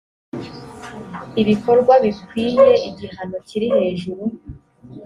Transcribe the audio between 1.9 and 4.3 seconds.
bikwiye igihano kiri hejuru